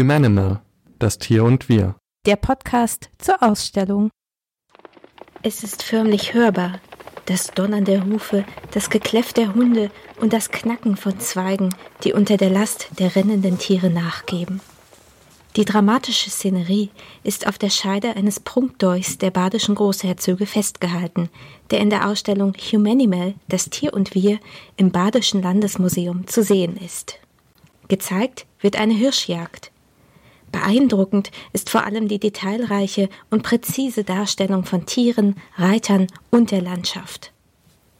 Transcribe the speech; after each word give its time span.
Humanimal, 0.00 0.62
das 0.98 1.18
Tier 1.18 1.44
und 1.44 1.68
wir. 1.68 1.94
Der 2.24 2.36
Podcast 2.36 3.10
zur 3.18 3.42
Ausstellung. 3.42 4.08
Es 5.42 5.62
ist 5.62 5.82
förmlich 5.82 6.32
hörbar. 6.32 6.80
Das 7.26 7.48
Donnern 7.48 7.84
der 7.84 8.06
Hufe, 8.06 8.46
das 8.70 8.88
Gekläff 8.88 9.34
der 9.34 9.54
Hunde 9.54 9.90
und 10.18 10.32
das 10.32 10.50
Knacken 10.50 10.96
von 10.96 11.20
Zweigen, 11.20 11.74
die 12.02 12.14
unter 12.14 12.38
der 12.38 12.48
Last 12.48 12.88
der 12.98 13.14
rennenden 13.14 13.58
Tiere 13.58 13.90
nachgeben. 13.90 14.62
Die 15.56 15.66
dramatische 15.66 16.30
Szenerie 16.30 16.88
ist 17.22 17.46
auf 17.46 17.58
der 17.58 17.68
Scheide 17.68 18.16
eines 18.16 18.40
Prunkdolchs 18.40 19.18
der 19.18 19.30
badischen 19.30 19.74
Großherzöge 19.74 20.46
festgehalten, 20.46 21.28
der 21.70 21.80
in 21.80 21.90
der 21.90 22.08
Ausstellung 22.08 22.54
Humanimal, 22.54 23.34
das 23.48 23.68
Tier 23.68 23.92
und 23.92 24.14
wir, 24.14 24.38
im 24.78 24.92
Badischen 24.92 25.42
Landesmuseum 25.42 26.26
zu 26.26 26.42
sehen 26.42 26.78
ist. 26.78 27.18
Gezeigt 27.88 28.46
wird 28.60 28.76
eine 28.76 28.94
Hirschjagd. 28.94 29.69
Beeindruckend 30.52 31.30
ist 31.52 31.70
vor 31.70 31.84
allem 31.84 32.08
die 32.08 32.18
detailreiche 32.18 33.08
und 33.30 33.42
präzise 33.42 34.04
Darstellung 34.04 34.64
von 34.64 34.86
Tieren, 34.86 35.36
Reitern 35.56 36.06
und 36.30 36.50
der 36.50 36.60
Landschaft. 36.60 37.32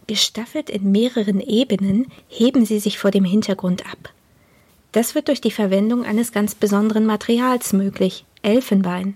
Gestaffelt 0.07 0.71
in 0.71 0.91
mehreren 0.91 1.41
Ebenen 1.41 2.11
heben 2.29 2.65
sie 2.65 2.81
sich 2.81 2.99
vor 2.99 3.11
dem 3.11 3.25
Hintergrund 3.25 3.87
ab. 3.87 4.13
Das 4.93 5.15
wird 5.15 5.29
durch 5.29 5.41
die 5.41 5.53
Verwendung 5.53 6.05
eines 6.05 6.33
ganz 6.33 6.57
besonderen 6.57 7.07
Materials 7.07 7.73
möglich, 7.73 8.25
Elfenbein. 8.43 9.15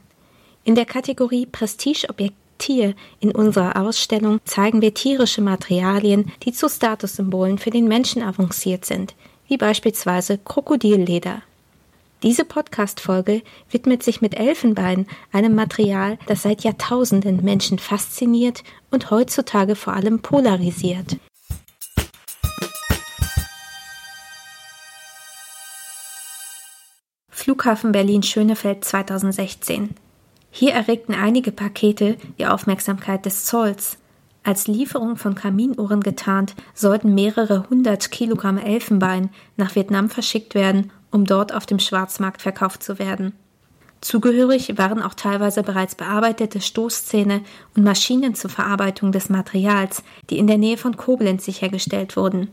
In 0.63 0.77
der 0.77 0.87
Kategorie 0.87 1.47
Prestigeobjekt 1.47 2.37
Tier 2.59 2.95
in 3.21 3.33
unserer 3.33 3.77
Ausstellung 3.77 4.41
zeigen 4.45 4.81
wir 4.81 4.95
tierische 4.95 5.43
Materialien, 5.43 6.33
die 6.45 6.53
zu 6.53 6.69
Statussymbolen 6.69 7.59
für 7.59 7.71
den 7.71 7.89
Menschen 7.89 8.23
avanciert 8.23 8.85
sind, 8.85 9.15
wie 9.49 9.57
beispielsweise 9.57 10.39
Krokodilleder. 10.39 11.43
Diese 12.23 12.45
Podcast-Folge 12.45 13.43
widmet 13.71 14.03
sich 14.03 14.23
mit 14.23 14.35
Elfenbein, 14.35 15.07
einem 15.33 15.55
Material, 15.55 16.19
das 16.27 16.43
seit 16.43 16.63
Jahrtausenden 16.63 17.45
Menschen 17.45 17.79
fasziniert 17.79 18.63
und 18.91 19.11
heutzutage 19.11 19.77
vor 19.77 19.93
allem 19.93 20.21
polarisiert. 20.21 21.19
Flughafen 27.29 27.93
Berlin-Schönefeld 27.93 28.87
2016. 28.87 29.91
Hier 30.51 30.73
erregten 30.73 31.15
einige 31.15 31.53
Pakete 31.53 32.17
die 32.39 32.47
Aufmerksamkeit 32.47 33.27
des 33.27 33.45
Zolls. 33.45 33.99
Als 34.45 34.67
Lieferung 34.67 35.17
von 35.17 35.35
Kaminohren 35.35 36.01
getarnt, 36.01 36.55
sollten 36.75 37.15
mehrere 37.15 37.69
hundert 37.69 38.11
Kilogramm 38.11 38.57
Elfenbein 38.57 39.31
nach 39.57 39.75
Vietnam 39.75 40.09
verschickt 40.09 40.55
werden, 40.55 40.91
um 41.15 41.25
dort 41.25 41.55
auf 41.55 41.65
dem 41.65 41.79
Schwarzmarkt 41.79 42.43
verkauft 42.43 42.83
zu 42.83 42.99
werden. 42.99 43.35
Zugehörig 44.01 44.77
waren 44.77 45.01
auch 45.01 45.15
teilweise 45.15 45.63
bereits 45.63 45.95
bearbeitete 45.95 46.61
Stoßzähne 46.61 47.43
und 47.77 47.85
Maschinen 47.85 48.35
zur 48.35 48.51
Verarbeitung 48.51 49.13
des 49.13 49.29
Materials, 49.29 50.03
die 50.29 50.39
in 50.39 50.49
der 50.49 50.59
Nähe 50.59 50.77
von 50.77 50.97
Koblenz 50.97 51.45
sichergestellt 51.45 52.17
wurden. 52.17 52.51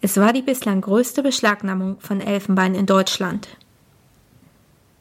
Es 0.00 0.16
war 0.16 0.32
die 0.32 0.40
bislang 0.40 0.80
größte 0.80 1.24
Beschlagnahmung 1.24 1.98
von 1.98 2.20
Elfenbein 2.20 2.76
in 2.76 2.86
Deutschland. 2.86 3.48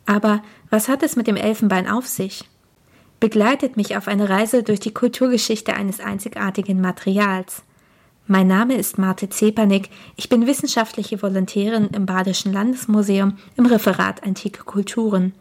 Aber 0.07 0.41
was 0.71 0.89
hat 0.89 1.03
es 1.03 1.15
mit 1.15 1.27
dem 1.27 1.37
Elfenbein 1.37 1.87
auf 1.87 2.07
sich? 2.07 2.43
Begleitet 3.19 3.77
mich 3.77 3.95
auf 3.95 4.07
eine 4.07 4.29
Reise 4.29 4.63
durch 4.63 4.79
die 4.79 4.93
Kulturgeschichte 4.93 5.75
eines 5.75 5.99
einzigartigen 5.99 6.81
Materials. 6.81 7.61
Mein 8.31 8.45
Name 8.45 8.75
ist 8.75 8.99
Marte 8.99 9.27
Zepernick. 9.27 9.89
Ich 10.15 10.29
bin 10.29 10.45
wissenschaftliche 10.45 11.19
Volontärin 11.19 11.87
im 11.87 12.05
Badischen 12.05 12.53
Landesmuseum 12.53 13.39
im 13.57 13.65
Referat 13.65 14.21
Antike 14.21 14.65
Kulturen. 14.65 15.33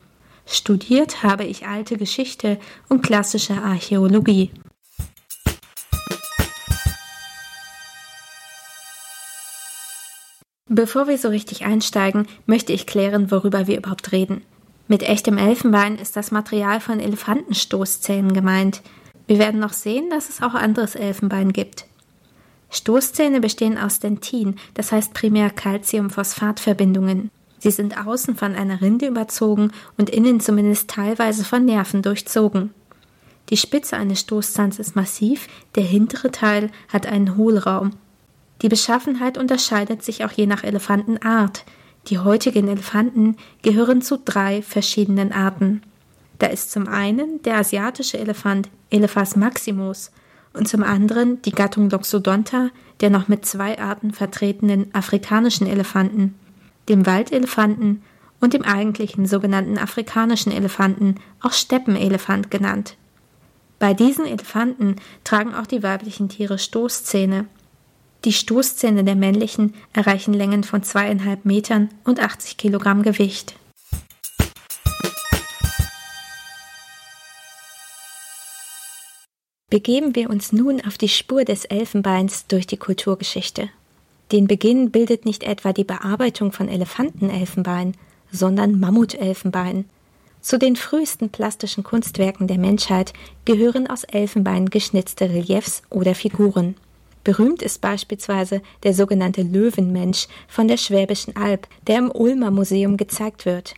Studiert 0.47 1.23
habe 1.23 1.45
ich 1.45 1.67
alte 1.67 1.99
Geschichte 1.99 2.59
und 2.89 3.03
klassische 3.03 3.63
Archäologie. 3.63 4.53
Bevor 10.71 11.09
wir 11.09 11.19
so 11.19 11.29
richtig 11.29 11.67
einsteigen, 11.67 12.27
möchte 12.47 12.73
ich 12.73 12.87
klären, 12.87 13.31
worüber 13.31 13.67
wir 13.67 13.77
überhaupt 13.77 14.13
reden. 14.13 14.41
Mit 14.87 15.03
echtem 15.03 15.37
Elfenbein 15.37 15.99
ist 15.99 16.17
das 16.17 16.31
Material 16.31 16.81
von 16.81 17.01
Elefantenstoßzähnen 17.01 18.33
gemeint. 18.33 18.81
Wir 19.27 19.39
werden 19.39 19.61
noch 19.61 19.75
sehen, 19.75 20.09
dass 20.09 20.31
es 20.31 20.41
auch 20.41 20.55
anderes 20.55 20.95
Elfenbein 20.95 21.53
gibt. 21.53 21.88
Stoßzähne 22.71 23.41
bestehen 23.41 23.79
aus 23.79 23.99
Dentin, 23.99 24.57
das 24.75 24.93
heißt 24.93 25.15
primär 25.15 25.51
Calcium-Phosphat-Verbindungen. 25.51 27.31
Sie 27.59 27.71
sind 27.71 28.07
außen 28.07 28.37
von 28.37 28.55
einer 28.55 28.81
Rinde 28.81 29.07
überzogen 29.07 29.73
und 29.97 30.11
innen 30.11 30.41
zumindest 30.41 30.89
teilweise 30.89 31.45
von 31.45 31.65
Nerven 31.65 32.03
durchzogen. 32.03 32.73
Die 33.49 33.57
Spitze 33.57 33.97
eines 33.97 34.21
Stoßzahns 34.21 34.79
ist 34.79 34.95
massiv, 34.95 35.49
der 35.75 35.83
hintere 35.83 36.31
Teil 36.31 36.71
hat 36.89 37.07
einen 37.07 37.37
Hohlraum. 37.37 37.93
Die 38.63 38.69
Beschaffenheit 38.69 39.39
unterscheidet 39.39 40.03
sich 40.03 40.25
auch 40.25 40.33
je 40.33 40.47
nach 40.47 40.65
Elefantenart. 40.65 41.65
Die 42.09 42.19
heutigen 42.19 42.69
Elefanten 42.69 43.37
gehören 43.63 44.03
zu 44.03 44.19
drei 44.23 44.63
verschiedenen 44.63 45.33
Arten. 45.33 45.83
Da 46.39 46.47
ist 46.47 46.71
zum 46.71 46.87
einen 46.87 47.43
der 47.43 47.57
asiatische 47.57 48.19
Elefant 48.19 48.69
Elephas 48.91 49.35
maximus 49.37 50.11
und 50.53 50.69
zum 50.69 50.83
anderen 50.83 51.41
die 51.43 51.53
Gattung 51.53 51.91
Loxodonta 51.91 52.71
der 53.01 53.11
noch 53.11 53.29
mit 53.29 53.47
zwei 53.47 53.79
Arten 53.79 54.13
vertretenen 54.13 54.93
afrikanischen 54.93 55.67
Elefanten, 55.67 56.35
dem 56.89 57.07
Waldelefanten 57.07 58.03
und 58.41 58.55
dem 58.55 58.63
eigentlichen 58.63 59.27
sogenannten 59.27 59.79
afrikanischen 59.79 60.53
Elefanten, 60.53 61.17
auch 61.41 61.53
Steppenelefant 61.53 62.51
genannt. 62.51 62.97
Bei 63.79 63.95
diesen 63.95 64.27
Elefanten 64.27 64.97
tragen 65.25 65.55
auch 65.55 65.67
die 65.67 65.83
weiblichen 65.83 66.29
Tiere 66.29 66.59
Stoßzähne, 66.59 67.47
die 68.25 68.33
Stoßzähne 68.33 69.05
der 69.05 69.15
männlichen 69.15 69.75
erreichen 69.93 70.35
Längen 70.35 70.65
von 70.65 70.83
zweieinhalb 70.83 71.45
Metern 71.45 71.89
und 72.03 72.21
80 72.21 72.57
Kilogramm 72.57 73.03
Gewicht. 73.03 73.55
Begeben 79.71 80.17
wir 80.17 80.31
uns 80.31 80.51
nun 80.51 80.81
auf 80.81 80.97
die 80.97 81.11
Spur 81.11 81.45
des 81.45 81.67
Elfenbeins 81.67 82.47
durch 82.47 82.67
die 82.67 82.79
Kulturgeschichte. 82.79 83.69
Den 84.33 84.47
Beginn 84.47 84.91
bildet 84.91 85.27
nicht 85.27 85.43
etwa 85.43 85.75
die 85.75 85.85
Bearbeitung 85.85 86.53
von 86.53 86.71
Elefantenelfenbein, 86.71 87.93
sondern 88.33 88.81
Mammutelfenbein. 88.81 89.85
Zu 90.41 90.59
den 90.59 90.75
frühesten 90.75 91.29
plastischen 91.29 91.85
Kunstwerken 91.85 92.47
der 92.47 92.57
Menschheit 92.57 93.13
gehören 93.45 93.87
aus 93.87 94.05
Elfenbein 94.05 94.71
geschnitzte 94.71 95.29
Reliefs 95.29 95.83
oder 95.91 96.15
Figuren. 96.15 96.75
Berühmt 97.23 97.61
ist 97.61 97.83
beispielsweise 97.83 98.63
der 98.85 98.95
sogenannte 98.95 99.43
Löwenmensch 99.43 100.29
von 100.47 100.67
der 100.67 100.79
Schwäbischen 100.79 101.37
Alb, 101.37 101.69
der 101.87 101.99
im 101.99 102.11
Ulmer 102.11 102.51
Museum 102.51 102.97
gezeigt 102.97 103.45
wird. 103.45 103.75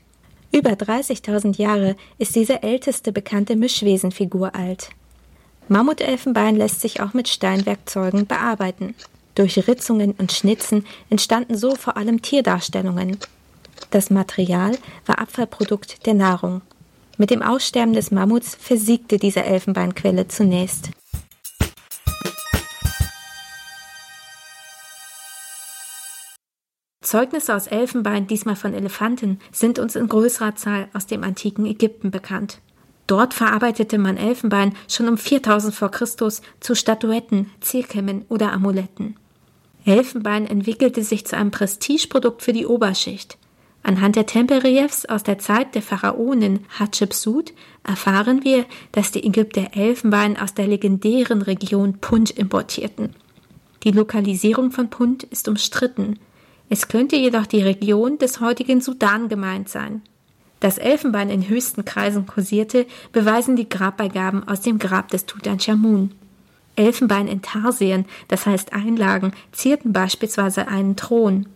Über 0.52 0.70
30.000 0.70 1.58
Jahre 1.60 1.96
ist 2.18 2.36
diese 2.36 2.62
älteste 2.62 3.10
bekannte 3.10 3.56
Mischwesenfigur 3.56 4.54
alt. 4.54 4.90
Mammutelfenbein 5.70 6.56
lässt 6.56 6.80
sich 6.80 7.00
auch 7.00 7.14
mit 7.14 7.28
Steinwerkzeugen 7.28 8.26
bearbeiten. 8.26 8.96
Durch 9.36 9.68
Ritzungen 9.68 10.16
und 10.18 10.32
Schnitzen 10.32 10.84
entstanden 11.10 11.56
so 11.56 11.76
vor 11.76 11.96
allem 11.96 12.22
Tierdarstellungen. 12.22 13.18
Das 13.92 14.10
Material 14.10 14.76
war 15.06 15.20
Abfallprodukt 15.20 16.06
der 16.06 16.14
Nahrung. 16.14 16.62
Mit 17.18 17.30
dem 17.30 17.40
Aussterben 17.40 17.94
des 17.94 18.10
Mammuts 18.10 18.56
versiegte 18.56 19.18
diese 19.18 19.44
Elfenbeinquelle 19.44 20.26
zunächst. 20.26 20.90
Zeugnisse 27.00 27.54
aus 27.54 27.68
Elfenbein, 27.68 28.26
diesmal 28.26 28.56
von 28.56 28.74
Elefanten, 28.74 29.38
sind 29.52 29.78
uns 29.78 29.94
in 29.94 30.08
größerer 30.08 30.56
Zahl 30.56 30.88
aus 30.94 31.06
dem 31.06 31.22
antiken 31.22 31.64
Ägypten 31.64 32.10
bekannt. 32.10 32.60
Dort 33.10 33.34
verarbeitete 33.34 33.98
man 33.98 34.16
Elfenbein 34.16 34.72
schon 34.86 35.08
um 35.08 35.18
4000 35.18 35.74
vor 35.74 35.90
Christus 35.90 36.42
zu 36.60 36.76
Statuetten, 36.76 37.50
Zierkämmen 37.60 38.24
oder 38.28 38.52
Amuletten. 38.52 39.16
Elfenbein 39.84 40.46
entwickelte 40.46 41.02
sich 41.02 41.26
zu 41.26 41.36
einem 41.36 41.50
Prestigeprodukt 41.50 42.40
für 42.40 42.52
die 42.52 42.66
Oberschicht. 42.66 43.36
Anhand 43.82 44.14
der 44.14 44.26
Tempelreliefs 44.26 45.06
aus 45.06 45.24
der 45.24 45.40
Zeit 45.40 45.74
der 45.74 45.82
Pharaonin 45.82 46.60
Hatschepsut 46.78 47.52
erfahren 47.82 48.44
wir, 48.44 48.64
dass 48.92 49.10
die 49.10 49.26
Ägypter 49.26 49.70
Elfenbein 49.72 50.38
aus 50.38 50.54
der 50.54 50.68
legendären 50.68 51.42
Region 51.42 51.98
Punt 52.00 52.30
importierten. 52.30 53.16
Die 53.82 53.90
Lokalisierung 53.90 54.70
von 54.70 54.88
Punt 54.88 55.24
ist 55.24 55.48
umstritten. 55.48 56.20
Es 56.68 56.86
könnte 56.86 57.16
jedoch 57.16 57.46
die 57.46 57.62
Region 57.62 58.18
des 58.18 58.40
heutigen 58.40 58.80
Sudan 58.80 59.28
gemeint 59.28 59.68
sein. 59.68 60.02
Dass 60.60 60.78
Elfenbein 60.78 61.30
in 61.30 61.48
höchsten 61.48 61.84
Kreisen 61.84 62.26
kursierte, 62.26 62.86
beweisen 63.12 63.56
die 63.56 63.68
Grabbeigaben 63.68 64.46
aus 64.46 64.60
dem 64.60 64.78
Grab 64.78 65.08
des 65.08 65.26
Tutanchamun. 65.26 66.12
Elfenbein 66.76 67.28
in 67.28 67.42
Tarsien, 67.42 68.04
das 68.28 68.46
heißt 68.46 68.72
Einlagen, 68.72 69.32
zierten 69.52 69.92
beispielsweise 69.92 70.68
einen 70.68 70.96
Thron. 70.96 71.46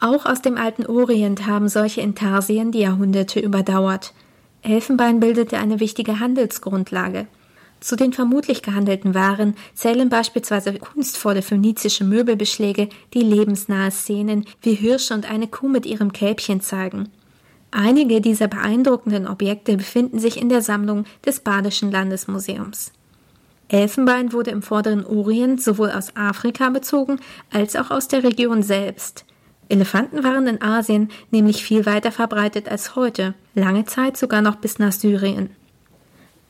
Auch 0.00 0.26
aus 0.26 0.42
dem 0.42 0.56
alten 0.56 0.86
Orient 0.86 1.46
haben 1.46 1.68
solche 1.68 2.00
Intarsien 2.00 2.72
die 2.72 2.80
Jahrhunderte 2.80 3.40
überdauert. 3.40 4.14
Elfenbein 4.62 5.20
bildete 5.20 5.58
eine 5.58 5.80
wichtige 5.80 6.20
Handelsgrundlage. 6.20 7.26
Zu 7.80 7.94
den 7.94 8.12
vermutlich 8.12 8.62
gehandelten 8.62 9.14
Waren 9.14 9.54
zählen 9.74 10.08
beispielsweise 10.08 10.74
kunstvolle 10.74 11.42
phönizische 11.42 12.04
Möbelbeschläge, 12.04 12.88
die 13.14 13.20
lebensnahe 13.20 13.90
Szenen 13.90 14.46
wie 14.62 14.74
Hirsche 14.74 15.14
und 15.14 15.30
eine 15.30 15.46
Kuh 15.46 15.68
mit 15.68 15.86
ihrem 15.86 16.12
Kälbchen 16.12 16.60
zeigen. 16.60 17.08
Einige 17.70 18.20
dieser 18.20 18.48
beeindruckenden 18.48 19.26
Objekte 19.26 19.76
befinden 19.76 20.18
sich 20.18 20.40
in 20.40 20.48
der 20.48 20.62
Sammlung 20.62 21.04
des 21.24 21.40
Badischen 21.40 21.90
Landesmuseums. 21.90 22.92
Elfenbein 23.68 24.32
wurde 24.32 24.50
im 24.50 24.62
vorderen 24.62 25.04
Orient 25.04 25.62
sowohl 25.62 25.90
aus 25.90 26.16
Afrika 26.16 26.70
bezogen 26.70 27.20
als 27.52 27.76
auch 27.76 27.90
aus 27.90 28.08
der 28.08 28.24
Region 28.24 28.62
selbst. 28.62 29.26
Elefanten 29.68 30.24
waren 30.24 30.46
in 30.46 30.62
Asien 30.62 31.10
nämlich 31.30 31.62
viel 31.62 31.84
weiter 31.84 32.10
verbreitet 32.10 32.70
als 32.70 32.96
heute, 32.96 33.34
lange 33.54 33.84
Zeit 33.84 34.16
sogar 34.16 34.40
noch 34.40 34.56
bis 34.56 34.78
nach 34.78 34.92
Syrien. 34.92 35.50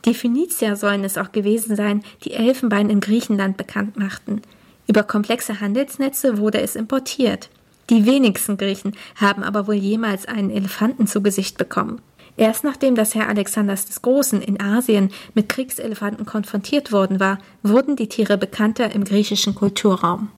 Die 0.04 0.14
Phönizier 0.14 0.76
sollen 0.76 1.02
es 1.02 1.18
auch 1.18 1.32
gewesen 1.32 1.74
sein, 1.74 2.04
die 2.22 2.32
Elfenbein 2.32 2.88
in 2.88 3.00
Griechenland 3.00 3.56
bekannt 3.56 3.96
machten. 3.96 4.42
Über 4.86 5.02
komplexe 5.02 5.60
Handelsnetze 5.60 6.38
wurde 6.38 6.60
es 6.60 6.76
importiert. 6.76 7.50
Die 7.90 8.04
wenigsten 8.04 8.58
Griechen 8.58 8.92
haben 9.16 9.42
aber 9.42 9.66
wohl 9.66 9.74
jemals 9.74 10.26
einen 10.26 10.50
Elefanten 10.50 11.06
zu 11.06 11.22
Gesicht 11.22 11.56
bekommen. 11.56 12.02
Erst 12.36 12.62
nachdem 12.62 12.94
das 12.94 13.14
Herr 13.14 13.28
Alexanders 13.28 13.86
des 13.86 14.02
Großen 14.02 14.42
in 14.42 14.60
Asien 14.60 15.10
mit 15.34 15.48
Kriegselefanten 15.48 16.26
konfrontiert 16.26 16.92
worden 16.92 17.18
war, 17.18 17.38
wurden 17.62 17.96
die 17.96 18.08
Tiere 18.08 18.36
bekannter 18.36 18.94
im 18.94 19.04
griechischen 19.04 19.54
Kulturraum. 19.54 20.30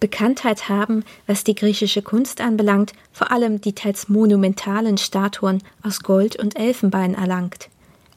Bekanntheit 0.00 0.68
haben, 0.68 1.04
was 1.26 1.44
die 1.44 1.54
griechische 1.54 2.02
Kunst 2.02 2.40
anbelangt, 2.40 2.92
vor 3.12 3.30
allem 3.30 3.60
die 3.60 3.74
teils 3.74 4.08
monumentalen 4.08 4.96
Statuen 4.96 5.62
aus 5.82 6.00
Gold 6.02 6.36
und 6.36 6.58
Elfenbein 6.58 7.14
erlangt. 7.14 7.68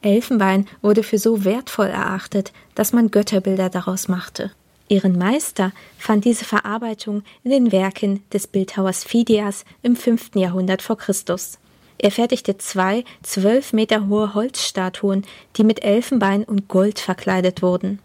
Elfenbein 0.02 0.66
wurde 0.80 1.02
für 1.02 1.18
so 1.18 1.44
wertvoll 1.44 1.86
erachtet, 1.86 2.52
dass 2.74 2.92
man 2.92 3.10
Götterbilder 3.10 3.68
daraus 3.68 4.08
machte. 4.08 4.50
Ihren 4.88 5.16
Meister 5.16 5.72
fand 5.96 6.24
diese 6.24 6.44
Verarbeitung 6.44 7.22
in 7.44 7.50
den 7.50 7.72
Werken 7.72 8.22
des 8.32 8.46
Bildhauers 8.46 9.04
Phidias 9.04 9.64
im 9.82 9.96
5. 9.96 10.32
Jahrhundert 10.34 10.82
vor 10.82 10.98
Christus. 10.98 11.58
Er 11.98 12.10
fertigte 12.10 12.58
zwei 12.58 13.04
zwölf 13.22 13.72
Meter 13.72 14.08
hohe 14.08 14.34
Holzstatuen, 14.34 15.24
die 15.56 15.64
mit 15.64 15.84
Elfenbein 15.84 16.44
und 16.44 16.68
Gold 16.68 16.98
verkleidet 16.98 17.62
wurden. 17.62 18.00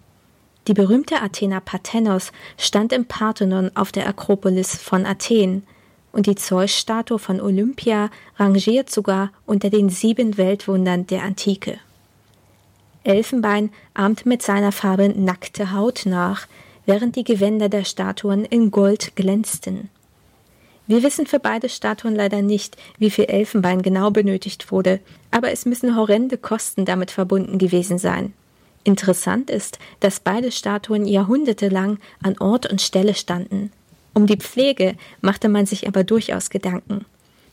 Die 0.68 0.74
berühmte 0.74 1.22
Athena 1.22 1.60
Parthenos 1.60 2.32
stand 2.58 2.94
im 2.94 3.06
Parthenon 3.06 3.72
auf 3.74 3.92
der 3.92 4.08
Akropolis 4.08 4.76
von 4.76 5.06
Athen, 5.06 5.64
und 6.12 6.26
die 6.26 6.36
Zeus-Statue 6.36 7.20
von 7.20 7.40
Olympia 7.40 8.10
rangiert 8.38 8.90
sogar 8.90 9.32
unter 9.46 9.70
den 9.70 9.90
sieben 9.90 10.38
Weltwundern 10.38 11.06
der 11.06 11.24
Antike. 11.24 11.80
Elfenbein 13.08 13.72
ahmte 13.94 14.28
mit 14.28 14.42
seiner 14.42 14.72
Farbe 14.72 15.10
nackte 15.10 15.72
Haut 15.74 16.04
nach, 16.06 16.48
während 16.86 17.16
die 17.16 17.24
Gewänder 17.24 17.70
der 17.70 17.84
Statuen 17.84 18.46
in 18.46 18.72
Gold 18.72 19.16
glänzten. 19.16 19.90
Wir 20.88 21.04
wissen 21.04 21.28
für 21.28 21.40
beide 21.40 21.68
Statuen 21.68 22.16
leider 22.16 22.42
nicht, 22.42 22.78
wie 22.98 23.10
viel 23.10 23.26
Elfenbein 23.26 23.82
genau 23.82 24.10
benötigt 24.10 24.72
wurde, 24.72 25.02
aber 25.32 25.52
es 25.52 25.66
müssen 25.66 25.98
horrende 25.98 26.38
Kosten 26.38 26.86
damit 26.86 27.12
verbunden 27.12 27.58
gewesen 27.58 27.98
sein. 27.98 28.34
Interessant 28.86 29.50
ist, 29.50 29.80
dass 30.00 30.22
beide 30.22 30.50
Statuen 30.50 31.06
jahrhundertelang 31.06 32.00
an 32.24 32.38
Ort 32.40 32.72
und 32.72 32.82
Stelle 32.82 33.16
standen. 33.16 33.72
Um 34.14 34.28
die 34.28 34.38
Pflege 34.38 34.96
machte 35.20 35.50
man 35.50 35.66
sich 35.66 35.88
aber 35.88 36.06
durchaus 36.06 36.50
Gedanken. 36.50 37.06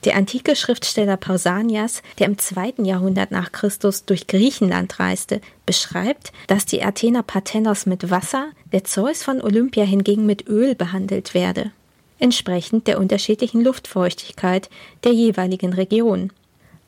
Der 0.05 0.17
antike 0.17 0.55
Schriftsteller 0.55 1.17
Pausanias, 1.17 2.03
der 2.19 2.27
im 2.27 2.37
zweiten 2.37 2.85
Jahrhundert 2.85 3.31
nach 3.31 3.53
Christus 3.53 4.05
durch 4.05 4.27
Griechenland 4.27 5.01
reiste, 5.01 5.41
beschreibt, 5.65 6.31
dass 6.47 6.67
die 6.67 6.83
Athener 6.83 7.23
Parthenos 7.23 7.87
mit 7.87 8.11
Wasser, 8.11 8.49
der 8.73 8.85
Zeus 8.85 9.23
von 9.23 9.41
Olympia 9.41 9.85
hingegen 9.85 10.27
mit 10.27 10.47
Öl 10.47 10.75
behandelt 10.75 11.33
werde, 11.33 11.71
entsprechend 12.19 12.87
der 12.87 13.01
unterschiedlichen 13.01 13.65
Luftfeuchtigkeit 13.65 14.69
der 15.05 15.13
jeweiligen 15.13 15.73
Region. 15.73 16.31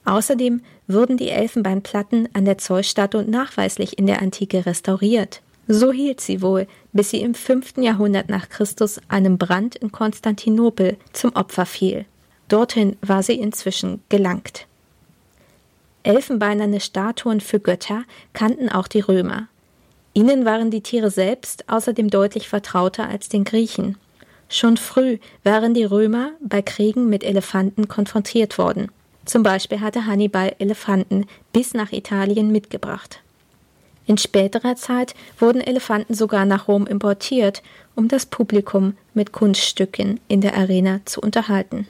Außerdem 0.05 0.61
wurden 0.87 1.17
die 1.17 1.31
Elfenbeinplatten 1.31 2.29
an 2.35 2.45
der 2.45 2.59
Zeusstatue 2.59 3.25
nachweislich 3.25 3.99
in 3.99 4.07
der 4.07 4.21
Antike 4.21 4.67
restauriert. 4.67 5.41
So 5.69 5.91
hielt 5.91 6.21
sie 6.21 6.43
wohl, 6.43 6.69
bis 6.93 7.11
sie 7.11 7.23
im 7.23 7.35
fünften 7.35 7.83
Jahrhundert 7.83 8.29
nach 8.29 8.51
Christus 8.51 9.01
einem 9.09 9.39
Brand 9.39 9.75
in 9.75 9.91
Konstantinopel 9.91 10.97
zum 11.13 11.35
Opfer 11.35 11.67
fiel. 11.67 12.05
Dorthin 12.49 12.97
war 13.03 13.23
sie 13.23 13.35
inzwischen 13.35 14.03
gelangt. 14.09 14.67
Elfenbeinerne 16.03 16.81
Statuen 16.81 17.41
für 17.41 17.59
Götter 17.59 18.05
kannten 18.33 18.69
auch 18.69 18.87
die 18.87 19.01
Römer. 19.01 19.49
Ihnen 20.15 20.45
waren 20.45 20.71
die 20.71 20.81
Tiere 20.81 21.11
selbst 21.11 21.69
außerdem 21.69 22.09
deutlich 22.11 22.49
vertrauter 22.49 23.09
als 23.09 23.29
den 23.29 23.45
Griechen. 23.45 23.99
Schon 24.49 24.77
früh 24.77 25.19
waren 25.43 25.75
die 25.75 25.85
Römer 25.85 26.31
bei 26.41 26.63
Kriegen 26.63 27.09
mit 27.09 27.25
Elefanten 27.25 27.89
konfrontiert 27.89 28.59
worden. 28.59 28.91
Zum 29.25 29.43
Beispiel 29.43 29.81
hatte 29.81 30.07
Hannibal 30.07 30.55
Elefanten 30.61 31.27
bis 31.53 31.75
nach 31.75 31.91
Italien 31.91 32.53
mitgebracht. 32.53 33.21
In 34.07 34.19
späterer 34.19 34.77
Zeit 34.77 35.15
wurden 35.41 35.61
Elefanten 35.61 36.15
sogar 36.15 36.45
nach 36.45 36.69
Rom 36.69 36.87
importiert, 36.87 37.63
um 37.97 38.07
das 38.07 38.27
Publikum 38.27 38.97
mit 39.15 39.33
Kunststücken 39.33 40.21
in 40.29 40.41
der 40.41 40.55
Arena 40.57 41.01
zu 41.05 41.21
unterhalten. 41.21 41.89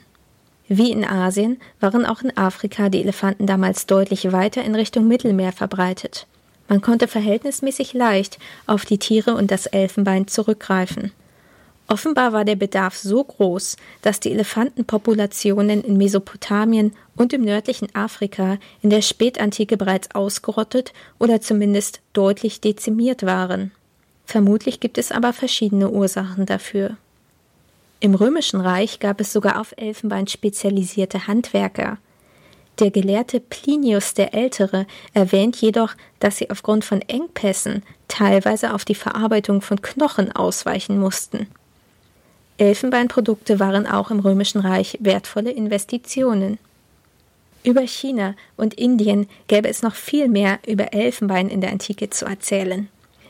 Wie 0.69 0.91
in 0.91 1.05
Asien 1.05 1.59
waren 1.79 2.05
auch 2.05 2.21
in 2.21 2.35
Afrika 2.35 2.89
die 2.89 3.01
Elefanten 3.01 3.47
damals 3.47 3.85
deutlich 3.85 4.31
weiter 4.31 4.63
in 4.63 4.75
Richtung 4.75 5.07
Mittelmeer 5.07 5.53
verbreitet. 5.53 6.27
Man 6.67 6.81
konnte 6.81 7.07
verhältnismäßig 7.07 7.93
leicht 7.93 8.37
auf 8.65 8.83
die 8.83 8.97
Tiere 8.97 9.35
und 9.35 9.51
das 9.51 9.67
Elfenbein 9.67 10.27
zurückgreifen. 10.27 11.11
Offenbar 11.89 12.33
war 12.33 12.43
der 12.43 12.57
Bedarf 12.57 12.97
so 12.97 13.23
groß, 13.23 13.77
dass 14.01 14.19
die 14.19 14.33
Elefantenpopulationen 14.33 15.85
in 15.85 15.95
Mesopotamien 15.95 16.91
und 17.15 17.31
im 17.31 17.45
nördlichen 17.45 17.95
Afrika 17.95 18.57
in 18.81 18.89
der 18.89 19.01
Spätantike 19.01 19.77
bereits 19.77 20.13
ausgerottet 20.13 20.91
oder 21.17 21.39
zumindest 21.39 22.01
deutlich 22.11 22.59
dezimiert 22.59 23.25
waren. 23.25 23.71
Vermutlich 24.25 24.81
gibt 24.81 24.97
es 24.97 25.13
aber 25.13 25.31
verschiedene 25.31 25.89
Ursachen 25.89 26.45
dafür. 26.45 26.97
Im 27.99 28.13
Römischen 28.13 28.61
Reich 28.61 28.99
gab 28.99 29.19
es 29.19 29.33
sogar 29.33 29.59
auf 29.59 29.73
Elfenbein 29.75 30.27
spezialisierte 30.27 31.25
Handwerker. 31.25 31.97
Der 32.77 32.91
Gelehrte 32.91 33.39
Plinius 33.39 34.13
der 34.13 34.35
Ältere 34.35 34.85
erwähnt 35.15 35.55
jedoch, 35.55 35.95
dass 36.19 36.37
sie 36.37 36.51
aufgrund 36.51 36.85
von 36.85 37.01
Engpässen 37.01 37.81
teilweise 38.07 38.75
auf 38.75 38.85
die 38.85 38.93
Verarbeitung 38.93 39.61
von 39.61 39.81
Knochen 39.81 40.31
ausweichen 40.31 40.99
mussten. 40.99 41.47
Elfenbeinprodukte 42.59 43.59
waren 43.59 43.87
auch 43.87 44.11
im 44.11 44.19
Römischen 44.19 44.61
Reich 44.61 44.97
wertvolle 45.01 45.51
Investitionen. 45.51 46.59
Über 47.63 47.81
China 47.81 48.35
und 48.57 48.75
Indien 48.75 49.27
gäbe 49.47 49.69
es 49.69 49.81
noch 49.81 49.95
viel 49.95 50.27
mehr 50.27 50.59
über 50.67 50.93
Elfenbein 50.93 51.49
in 51.49 51.61
der 51.61 51.71
Antike 51.71 52.11
zu 52.11 52.25
erzählen. 52.25 52.89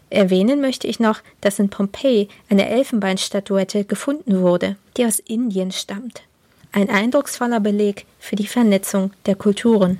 Erwähnen 0.09 0.61
möchte 0.61 0.87
ich 0.87 0.99
noch, 0.99 1.19
dass 1.41 1.59
in 1.59 1.69
Pompeji 1.69 2.29
eine 2.49 2.69
Elfenbeinstatuette 2.69 3.83
gefunden 3.83 4.41
wurde, 4.41 4.77
die 4.95 5.05
aus 5.05 5.19
Indien 5.19 5.71
stammt. 5.71 6.23
Ein 6.71 6.89
eindrucksvoller 6.89 7.59
Beleg 7.59 8.05
für 8.19 8.35
die 8.35 8.47
Vernetzung 8.47 9.11
der 9.25 9.35
Kulturen. 9.35 9.99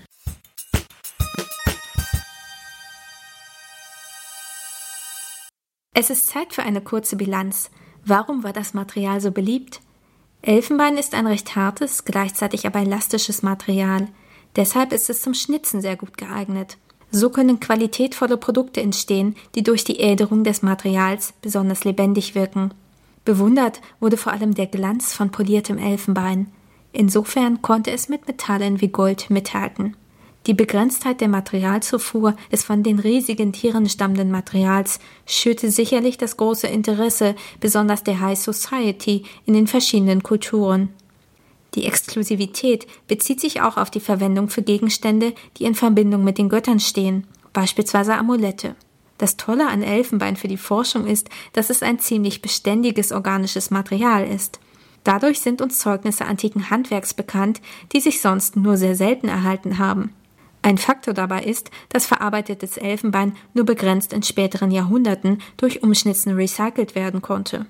Es 5.93 6.09
ist 6.09 6.27
Zeit 6.27 6.53
für 6.53 6.63
eine 6.63 6.81
kurze 6.81 7.15
Bilanz. 7.15 7.71
Warum 8.05 8.43
war 8.43 8.53
das 8.53 8.73
Material 8.73 9.19
so 9.19 9.31
beliebt? 9.31 9.81
Elfenbein 10.43 10.97
ist 10.97 11.15
ein 11.15 11.27
recht 11.27 11.55
hartes, 11.55 12.05
gleichzeitig 12.05 12.67
aber 12.67 12.79
elastisches 12.79 13.41
Material. 13.41 14.07
Deshalb 14.55 14.93
ist 14.93 15.09
es 15.09 15.21
zum 15.21 15.33
Schnitzen 15.33 15.81
sehr 15.81 15.97
gut 15.97 16.17
geeignet. 16.17 16.77
So 17.11 17.29
können 17.29 17.59
qualitätvolle 17.59 18.37
Produkte 18.37 18.81
entstehen, 18.81 19.35
die 19.55 19.63
durch 19.63 19.83
die 19.83 19.99
Äderung 19.99 20.43
des 20.43 20.61
Materials 20.61 21.33
besonders 21.41 21.83
lebendig 21.83 22.35
wirken. 22.35 22.73
Bewundert 23.25 23.81
wurde 23.99 24.17
vor 24.17 24.33
allem 24.33 24.53
der 24.53 24.67
Glanz 24.67 25.13
von 25.13 25.31
poliertem 25.31 25.77
Elfenbein. 25.77 26.47
Insofern 26.93 27.61
konnte 27.61 27.91
es 27.91 28.09
mit 28.09 28.27
Metallen 28.27 28.81
wie 28.81 28.87
Gold 28.87 29.29
mithalten. 29.29 29.95
Die 30.47 30.53
Begrenztheit 30.53 31.19
der 31.19 31.27
Materialzufuhr 31.27 32.33
des 32.51 32.63
von 32.63 32.81
den 32.81 32.99
riesigen 32.99 33.51
Tieren 33.51 33.89
stammenden 33.89 34.31
Materials 34.31 34.99
schürte 35.25 35.69
sicherlich 35.69 36.17
das 36.17 36.37
große 36.37 36.67
Interesse 36.67 37.35
besonders 37.59 38.03
der 38.03 38.21
High 38.21 38.39
Society 38.39 39.25
in 39.45 39.53
den 39.53 39.67
verschiedenen 39.67 40.23
Kulturen. 40.23 40.89
Die 41.75 41.85
Exklusivität 41.85 42.87
bezieht 43.07 43.41
sich 43.41 43.61
auch 43.61 43.77
auf 43.77 43.91
die 43.91 43.99
Verwendung 43.99 44.49
für 44.49 44.61
Gegenstände, 44.61 45.33
die 45.57 45.65
in 45.65 45.75
Verbindung 45.75 46.23
mit 46.23 46.37
den 46.37 46.49
Göttern 46.49 46.79
stehen, 46.79 47.27
beispielsweise 47.53 48.15
Amulette. 48.15 48.75
Das 49.17 49.37
Tolle 49.37 49.67
an 49.67 49.81
Elfenbein 49.81 50.35
für 50.35 50.47
die 50.47 50.57
Forschung 50.57 51.07
ist, 51.07 51.29
dass 51.53 51.69
es 51.69 51.83
ein 51.83 51.99
ziemlich 51.99 52.41
beständiges 52.41 53.11
organisches 53.11 53.71
Material 53.71 54.27
ist. 54.27 54.59
Dadurch 55.03 55.39
sind 55.39 55.61
uns 55.61 55.79
Zeugnisse 55.79 56.25
antiken 56.25 56.69
Handwerks 56.69 57.13
bekannt, 57.13 57.61
die 57.93 57.99
sich 57.99 58.21
sonst 58.21 58.55
nur 58.55 58.77
sehr 58.77 58.95
selten 58.95 59.27
erhalten 59.27 59.77
haben. 59.77 60.13
Ein 60.61 60.77
Faktor 60.77 61.13
dabei 61.13 61.43
ist, 61.43 61.71
dass 61.89 62.05
verarbeitetes 62.05 62.77
Elfenbein 62.77 63.35
nur 63.53 63.65
begrenzt 63.65 64.11
in 64.11 64.21
späteren 64.21 64.69
Jahrhunderten 64.69 65.41
durch 65.55 65.81
Umschnitzen 65.81 66.35
recycelt 66.35 66.93
werden 66.93 67.21
konnte. 67.21 67.67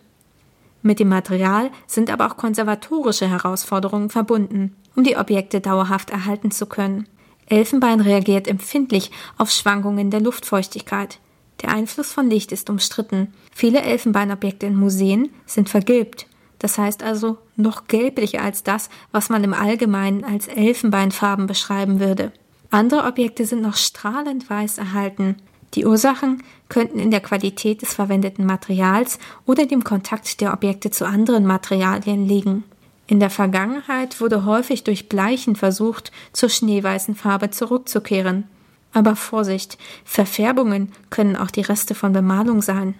Mit 0.81 0.99
dem 0.99 1.09
Material 1.09 1.71
sind 1.85 2.09
aber 2.09 2.27
auch 2.27 2.37
konservatorische 2.37 3.27
Herausforderungen 3.27 4.09
verbunden, 4.09 4.75
um 4.95 5.03
die 5.03 5.17
Objekte 5.17 5.61
dauerhaft 5.61 6.09
erhalten 6.09 6.51
zu 6.51 6.65
können. 6.65 7.07
Elfenbein 7.47 8.01
reagiert 8.01 8.47
empfindlich 8.47 9.11
auf 9.37 9.49
Schwankungen 9.51 10.11
der 10.11 10.21
Luftfeuchtigkeit. 10.21 11.19
Der 11.61 11.69
Einfluss 11.69 12.11
von 12.11 12.29
Licht 12.29 12.51
ist 12.51 12.69
umstritten. 12.69 13.33
Viele 13.53 13.81
Elfenbeinobjekte 13.81 14.65
in 14.65 14.75
Museen 14.75 15.29
sind 15.45 15.69
vergilbt. 15.69 16.27
Das 16.59 16.77
heißt 16.77 17.03
also 17.03 17.37
noch 17.55 17.87
gelblicher 17.87 18.41
als 18.41 18.63
das, 18.63 18.89
was 19.11 19.29
man 19.29 19.43
im 19.43 19.53
Allgemeinen 19.53 20.23
als 20.23 20.47
Elfenbeinfarben 20.47 21.47
beschreiben 21.47 21.99
würde. 21.99 22.31
Andere 22.69 23.05
Objekte 23.05 23.45
sind 23.45 23.61
noch 23.61 23.75
strahlend 23.75 24.49
weiß 24.49 24.77
erhalten. 24.77 25.37
Die 25.73 25.85
Ursachen 25.85 26.43
könnten 26.69 26.99
in 26.99 27.11
der 27.11 27.19
Qualität 27.19 27.81
des 27.81 27.93
verwendeten 27.93 28.45
Materials 28.45 29.19
oder 29.45 29.65
dem 29.65 29.83
Kontakt 29.83 30.39
der 30.41 30.53
Objekte 30.53 30.91
zu 30.91 31.05
anderen 31.05 31.45
Materialien 31.45 32.27
liegen. 32.27 32.63
In 33.05 33.19
der 33.19 33.29
Vergangenheit 33.29 34.19
wurde 34.19 34.43
häufig 34.45 34.83
durch 34.83 35.07
Bleichen 35.07 35.55
versucht, 35.55 36.11
zur 36.33 36.49
schneeweißen 36.49 37.15
Farbe 37.15 37.51
zurückzukehren. 37.51 38.45
Aber 38.91 39.15
Vorsicht, 39.15 39.77
Verfärbungen 40.03 40.91
können 41.09 41.35
auch 41.35 41.51
die 41.51 41.61
Reste 41.61 41.95
von 41.95 42.11
Bemalung 42.11 42.61
sein. 42.61 42.95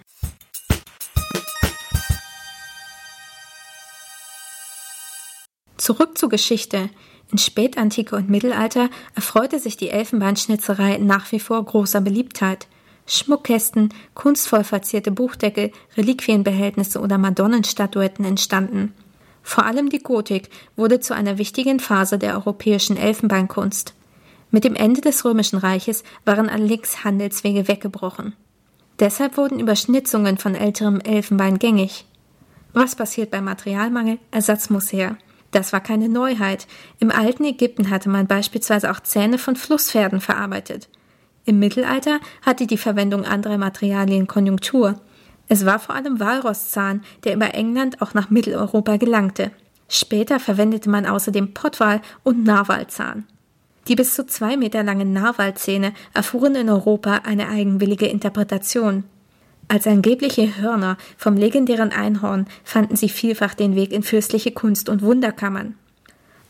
Zurück 5.76 6.18
zur 6.18 6.28
Geschichte. 6.28 6.90
In 7.30 7.38
Spätantike 7.38 8.16
und 8.16 8.30
Mittelalter 8.30 8.88
erfreute 9.14 9.58
sich 9.58 9.76
die 9.76 9.90
Elfenbeinschnitzerei 9.90 10.98
nach 10.98 11.30
wie 11.32 11.40
vor 11.40 11.62
großer 11.62 12.00
Beliebtheit. 12.00 12.66
Schmuckkästen, 13.06 13.92
kunstvoll 14.14 14.64
verzierte 14.64 15.10
Buchdeckel, 15.10 15.72
Reliquienbehältnisse 15.96 17.00
oder 17.00 17.18
Madonnenstatuetten 17.18 18.24
entstanden. 18.24 18.92
Vor 19.42 19.64
allem 19.64 19.88
die 19.88 20.02
Gotik 20.02 20.50
wurde 20.76 21.00
zu 21.00 21.14
einer 21.14 21.38
wichtigen 21.38 21.80
Phase 21.80 22.18
der 22.18 22.34
europäischen 22.34 22.96
Elfenbeinkunst. 22.96 23.94
Mit 24.50 24.64
dem 24.64 24.74
Ende 24.74 25.00
des 25.00 25.24
Römischen 25.24 25.58
Reiches 25.58 26.04
waren 26.24 26.48
allerdings 26.48 27.04
Handelswege 27.04 27.68
weggebrochen. 27.68 28.34
Deshalb 28.98 29.36
wurden 29.36 29.60
Überschnitzungen 29.60 30.38
von 30.38 30.54
älterem 30.54 31.00
Elfenbein 31.00 31.58
gängig. 31.58 32.06
Was 32.72 32.96
passiert 32.96 33.30
beim 33.30 33.44
Materialmangel? 33.44 34.18
Ersatz 34.30 34.70
muss 34.70 34.92
her. 34.92 35.16
Das 35.50 35.72
war 35.72 35.80
keine 35.80 36.08
Neuheit. 36.08 36.66
Im 36.98 37.10
alten 37.10 37.44
Ägypten 37.44 37.90
hatte 37.90 38.08
man 38.08 38.26
beispielsweise 38.26 38.90
auch 38.90 39.00
Zähne 39.00 39.38
von 39.38 39.56
Flusspferden 39.56 40.20
verarbeitet. 40.20 40.88
Im 41.44 41.58
Mittelalter 41.58 42.20
hatte 42.42 42.66
die 42.66 42.76
Verwendung 42.76 43.24
anderer 43.24 43.56
Materialien 43.56 44.26
Konjunktur. 44.26 45.00
Es 45.48 45.64
war 45.64 45.78
vor 45.78 45.94
allem 45.94 46.20
Walrosszahn, 46.20 47.02
der 47.24 47.34
über 47.34 47.54
England 47.54 48.02
auch 48.02 48.12
nach 48.12 48.28
Mitteleuropa 48.28 48.98
gelangte. 48.98 49.50
Später 49.88 50.38
verwendete 50.40 50.90
man 50.90 51.06
außerdem 51.06 51.54
Pottwal 51.54 52.02
und 52.22 52.44
Narwalzahn. 52.44 53.26
Die 53.88 53.94
bis 53.94 54.14
zu 54.14 54.26
zwei 54.26 54.58
Meter 54.58 54.82
langen 54.82 55.14
Narwalzähne 55.14 55.94
erfuhren 56.12 56.54
in 56.54 56.68
Europa 56.68 57.22
eine 57.24 57.48
eigenwillige 57.48 58.06
Interpretation. 58.06 59.04
Als 59.68 59.86
angebliche 59.86 60.56
Hörner 60.56 60.96
vom 61.18 61.36
legendären 61.36 61.92
Einhorn 61.92 62.46
fanden 62.64 62.96
sie 62.96 63.10
vielfach 63.10 63.52
den 63.52 63.76
Weg 63.76 63.92
in 63.92 64.02
fürstliche 64.02 64.50
Kunst- 64.50 64.88
und 64.88 65.02
Wunderkammern. 65.02 65.74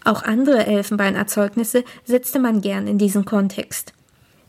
Auch 0.05 0.23
andere 0.23 0.65
Elfenbeinerzeugnisse 0.67 1.85
setzte 2.05 2.39
man 2.39 2.61
gern 2.61 2.87
in 2.87 2.97
diesen 2.97 3.25
Kontext. 3.25 3.93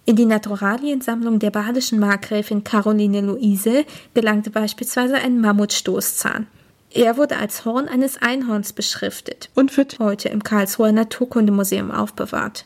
In 0.06 0.16
die 0.16 0.26
Naturaliensammlung 0.26 1.40
der 1.40 1.52
badischen 1.52 2.00
Markgräfin 2.00 2.64
Caroline 2.64 3.22
Luise 3.22 3.86
gelangte 4.14 4.52
beispielsweise 4.52 5.16
ein 5.16 5.42
Mammutstoßzahn. 5.42 6.48
Er 6.92 7.18
wurde 7.18 7.38
als 7.38 7.66
Horn 7.66 7.88
eines 7.88 8.22
Einhorns 8.22 8.74
beschriftet 8.74 9.50
und 9.54 9.76
wird 9.78 10.00
heute 10.00 10.30
im 10.30 10.44
Karlsruher 10.44 10.92
Naturkundemuseum 10.92 11.92
aufbewahrt. 11.92 12.66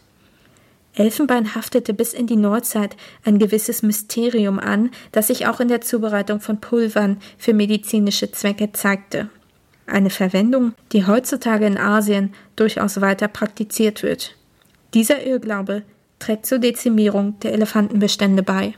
Elfenbein 0.96 1.56
haftete 1.56 1.94
bis 1.94 2.14
in 2.14 2.28
die 2.28 2.36
Neuzeit 2.36 2.96
ein 3.24 3.40
gewisses 3.40 3.82
Mysterium 3.82 4.60
an, 4.60 4.92
das 5.12 5.28
sich 5.28 5.48
auch 5.48 5.60
in 5.60 5.68
der 5.68 5.82
Zubereitung 5.82 6.40
von 6.40 6.62
Pulvern 6.62 7.20
für 7.38 7.54
medizinische 7.54 8.32
Zwecke 8.32 8.72
zeigte. 8.74 9.30
Eine 9.88 10.12
Verwendung, 10.12 10.74
die 10.92 11.06
heutzutage 11.06 11.66
in 11.66 11.78
Asien 11.78 12.34
durchaus 12.56 13.02
weiter 13.02 13.28
praktiziert 13.28 14.04
wird. 14.04 14.36
Dieser 14.94 15.26
Irrglaube 15.26 15.84
trägt 16.20 16.46
zur 16.46 16.60
Dezimierung 16.60 17.40
der 17.40 17.54
Elefantenbestände 17.54 18.44
bei. 18.44 18.76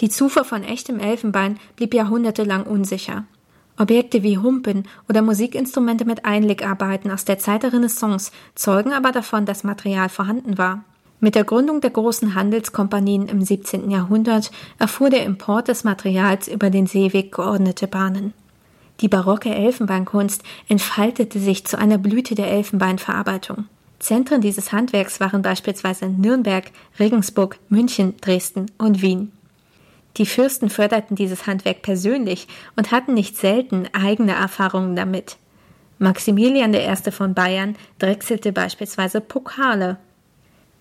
Die 0.00 0.10
Zufuhr 0.10 0.44
von 0.44 0.62
echtem 0.62 1.00
Elfenbein 1.00 1.58
blieb 1.76 1.94
jahrhundertelang 1.94 2.64
unsicher. 2.64 3.24
Objekte 3.78 4.22
wie 4.22 4.38
Humpen 4.38 4.84
oder 5.08 5.22
Musikinstrumente 5.22 6.04
mit 6.04 6.24
Einlegarbeiten 6.24 7.10
aus 7.10 7.24
der 7.24 7.38
Zeit 7.38 7.62
der 7.62 7.72
Renaissance 7.72 8.32
zeugen 8.54 8.92
aber 8.92 9.12
davon, 9.12 9.44
dass 9.44 9.64
Material 9.64 10.08
vorhanden 10.08 10.58
war. 10.58 10.84
Mit 11.20 11.34
der 11.34 11.44
Gründung 11.44 11.80
der 11.80 11.90
großen 11.90 12.34
Handelskompanien 12.34 13.28
im 13.28 13.42
17. 13.42 13.90
Jahrhundert 13.90 14.50
erfuhr 14.78 15.10
der 15.10 15.24
Import 15.24 15.68
des 15.68 15.84
Materials 15.84 16.48
über 16.48 16.70
den 16.70 16.86
Seeweg 16.86 17.32
geordnete 17.32 17.86
Bahnen. 17.86 18.34
Die 19.00 19.08
barocke 19.08 19.54
Elfenbeinkunst 19.54 20.42
entfaltete 20.68 21.38
sich 21.38 21.66
zu 21.66 21.78
einer 21.78 21.98
Blüte 21.98 22.34
der 22.34 22.50
Elfenbeinverarbeitung. 22.50 23.66
Zentren 23.98 24.40
dieses 24.40 24.72
Handwerks 24.72 25.20
waren 25.20 25.42
beispielsweise 25.42 26.06
Nürnberg, 26.06 26.70
Regensburg, 26.98 27.58
München, 27.68 28.14
Dresden 28.20 28.66
und 28.78 29.00
Wien. 29.00 29.32
Die 30.16 30.26
Fürsten 30.26 30.70
förderten 30.70 31.14
dieses 31.14 31.46
Handwerk 31.46 31.82
persönlich 31.82 32.48
und 32.76 32.90
hatten 32.90 33.14
nicht 33.14 33.36
selten 33.36 33.88
eigene 33.92 34.32
Erfahrungen 34.32 34.96
damit. 34.96 35.36
Maximilian 35.98 36.74
I. 36.74 37.10
von 37.10 37.34
Bayern 37.34 37.76
drechselte 37.98 38.52
beispielsweise 38.52 39.20
Pokale. 39.20 39.98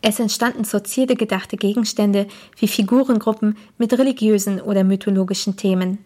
Es 0.01 0.20
entstanden 0.20 0.65
zur 0.65 0.84
Zierde 0.84 1.15
gedachte 1.15 1.58
Gegenstände 1.58 2.27
wie 2.58 2.68
Figurengruppen 2.68 3.58
mit 3.77 3.98
religiösen 3.98 4.62
oder 4.62 4.84
mythologischen 4.84 5.58
Themen. 5.58 5.98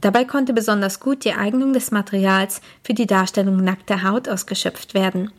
Dabei 0.00 0.24
konnte 0.24 0.52
besonders 0.52 1.00
gut 1.00 1.24
die 1.24 1.32
Eignung 1.32 1.72
des 1.72 1.90
Materials 1.90 2.60
für 2.84 2.94
die 2.94 3.06
Darstellung 3.06 3.56
nackter 3.56 4.02
Haut 4.02 4.28
ausgeschöpft 4.28 4.94
werden. 4.94 5.32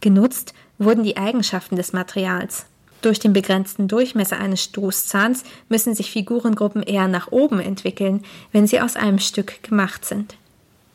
Genutzt 0.00 0.54
wurden 0.78 1.02
die 1.02 1.18
Eigenschaften 1.18 1.76
des 1.76 1.92
Materials. 1.92 2.66
Durch 3.02 3.18
den 3.18 3.32
begrenzten 3.32 3.88
Durchmesser 3.88 4.38
eines 4.38 4.62
Stoßzahns 4.64 5.44
müssen 5.68 5.94
sich 5.94 6.10
Figurengruppen 6.10 6.82
eher 6.82 7.08
nach 7.08 7.32
oben 7.32 7.60
entwickeln, 7.60 8.24
wenn 8.52 8.66
sie 8.66 8.80
aus 8.80 8.96
einem 8.96 9.18
Stück 9.18 9.62
gemacht 9.62 10.04
sind. 10.04 10.36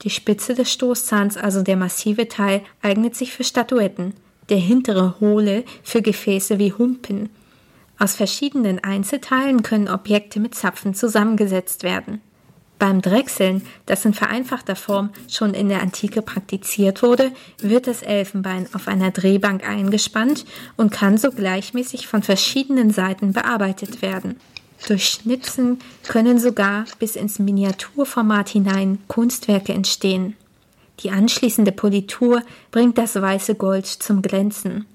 Die 0.04 0.10
Spitze 0.10 0.54
des 0.54 0.72
Stoßzahns, 0.72 1.38
also 1.38 1.64
der 1.64 1.78
massive 1.78 2.28
Teil, 2.28 2.62
eignet 2.82 3.16
sich 3.16 3.32
für 3.34 3.44
Statuetten, 3.44 4.14
der 4.50 4.58
hintere 4.58 5.20
hohle 5.20 5.64
für 5.84 6.02
Gefäße 6.02 6.60
wie 6.60 6.74
Humpen. 6.74 7.30
Aus 7.98 8.16
verschiedenen 8.16 8.84
Einzelteilen 8.84 9.64
können 9.64 9.88
Objekte 9.88 10.40
mit 10.40 10.54
Zapfen 10.54 10.94
zusammengesetzt 10.94 11.84
werden. 11.84 12.22
Beim 12.78 13.02
Drechseln, 13.02 13.62
das 13.86 14.04
in 14.04 14.14
vereinfachter 14.14 14.76
Form 14.76 15.12
schon 15.30 15.54
in 15.54 15.70
der 15.70 15.82
Antike 15.82 16.22
praktiziert 16.22 17.04
wurde, 17.04 17.32
wird 17.60 17.88
das 17.88 18.02
Elfenbein 18.02 18.68
auf 18.74 18.88
einer 18.88 19.12
Drehbank 19.12 19.68
eingespannt 19.68 20.46
und 20.76 20.92
kann 20.92 21.18
so 21.18 21.32
gleichmäßig 21.32 22.08
von 22.08 22.22
verschiedenen 22.22 22.92
Seiten 22.92 23.32
bearbeitet 23.32 24.02
werden. 24.02 24.36
Durch 24.88 25.08
Schnipsen 25.08 25.80
können 26.08 26.38
sogar 26.38 26.86
bis 27.00 27.16
ins 27.16 27.40
Miniaturformat 27.40 28.50
hinein 28.50 29.00
Kunstwerke 29.08 29.74
entstehen. 29.74 30.36
Die 31.00 31.12
anschließende 31.12 31.72
Politur 31.72 32.42
bringt 32.72 32.98
das 32.98 33.20
weiße 33.20 33.56
Gold 33.56 33.86
zum 33.86 34.22
Glänzen. 34.22 34.86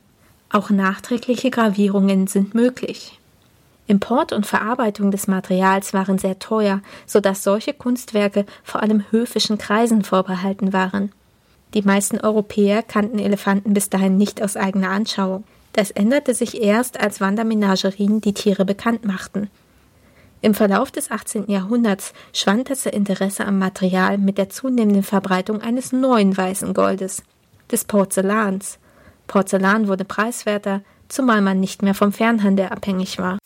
Auch 0.50 0.70
nachträgliche 0.70 1.50
Gravierungen 1.50 2.26
sind 2.26 2.54
möglich. 2.54 3.19
Import 3.90 4.32
und 4.32 4.46
Verarbeitung 4.46 5.10
des 5.10 5.26
Materials 5.26 5.92
waren 5.92 6.16
sehr 6.16 6.38
teuer, 6.38 6.80
so 7.06 7.18
dass 7.18 7.42
solche 7.42 7.74
Kunstwerke 7.74 8.46
vor 8.62 8.84
allem 8.84 9.02
höfischen 9.10 9.58
Kreisen 9.58 10.04
vorbehalten 10.04 10.72
waren. 10.72 11.10
Die 11.74 11.82
meisten 11.82 12.20
Europäer 12.20 12.84
kannten 12.84 13.18
Elefanten 13.18 13.74
bis 13.74 13.90
dahin 13.90 14.16
nicht 14.16 14.44
aus 14.44 14.56
eigener 14.56 14.90
Anschauung. 14.90 15.42
Das 15.72 15.90
änderte 15.90 16.34
sich 16.34 16.62
erst, 16.62 17.00
als 17.00 17.20
Wandermenagerien 17.20 18.20
die 18.20 18.32
Tiere 18.32 18.64
bekannt 18.64 19.04
machten. 19.04 19.50
Im 20.40 20.54
Verlauf 20.54 20.92
des 20.92 21.10
18. 21.10 21.50
Jahrhunderts 21.50 22.12
schwand 22.32 22.70
das 22.70 22.86
Interesse 22.86 23.44
am 23.44 23.58
Material 23.58 24.18
mit 24.18 24.38
der 24.38 24.50
zunehmenden 24.50 25.02
Verbreitung 25.02 25.62
eines 25.62 25.90
neuen 25.90 26.36
weißen 26.36 26.74
Goldes, 26.74 27.24
des 27.72 27.86
Porzellans. 27.86 28.78
Porzellan 29.26 29.88
wurde 29.88 30.04
preiswerter, 30.04 30.82
zumal 31.08 31.40
man 31.40 31.58
nicht 31.58 31.82
mehr 31.82 31.94
vom 31.94 32.12
Fernhandel 32.12 32.66
abhängig 32.66 33.18
war. 33.18 33.40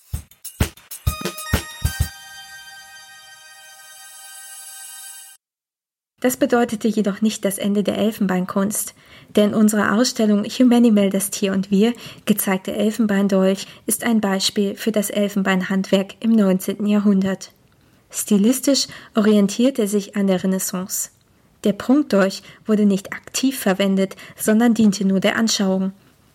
Das 6.25 6.39
bedeutete 6.39 6.89
jedoch 6.89 7.21
nicht 7.21 7.45
das 7.45 7.59
Ende 7.59 7.83
der 7.83 7.99
Elfenbeinkunst, 7.99 8.95
denn 9.37 9.53
unsere 9.53 9.93
Ausstellung 9.93 10.45
Humanimal 10.45 11.11
das 11.11 11.29
Tier 11.29 11.53
und 11.53 11.71
wir, 11.71 11.93
gezeigte 12.25 12.73
Elfenbeindolch, 12.73 13.67
ist 13.85 14.05
ein 14.05 14.23
Beispiel 14.23 14.75
für 14.75 14.91
das 14.91 15.11
Elfenbeinhandwerk 15.11 16.15
im 16.21 16.33
19. 16.33 16.87
Jahrhundert. 16.87 17.53
Stilistisch 18.09 18.87
orientiert 19.15 19.79
er 19.79 19.87
sich 19.87 20.17
an 20.17 20.27
der 20.27 20.43
Renaissance. 20.43 21.11
Der 21.63 21.75
Prunkdolch 21.75 22.43
wurde 22.65 22.87
nicht 22.87 23.13
aktiv 23.13 23.59
verwendet, 23.59 24.17
sondern 24.35 24.73
diente 24.73 25.05
nur 25.05 25.21
der 25.21 25.37
Anschauung. 25.37 25.93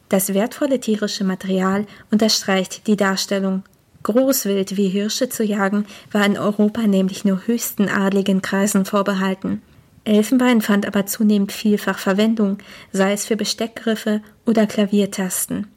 Das 0.07 0.35
wertvolle 0.35 0.79
tierische 0.79 1.23
Material 1.23 1.87
unterstreicht 2.11 2.85
die 2.85 2.95
Darstellung. 2.95 3.63
Großwild 4.03 4.77
wie 4.77 4.89
Hirsche 4.89 5.29
zu 5.29 5.43
jagen 5.43 5.87
war 6.11 6.27
in 6.27 6.37
Europa 6.37 6.83
nämlich 6.83 7.25
nur 7.25 7.47
höchsten 7.47 7.89
adligen 7.89 8.43
Kreisen 8.43 8.85
vorbehalten. 8.85 9.63
Elfenbein 10.05 10.61
fand 10.61 10.85
aber 10.85 11.05
zunehmend 11.05 11.51
vielfach 11.51 11.99
Verwendung, 11.99 12.57
sei 12.91 13.13
es 13.13 13.25
für 13.25 13.35
Besteckgriffe 13.35 14.21
oder 14.45 14.65
Klaviertasten. 14.65 15.67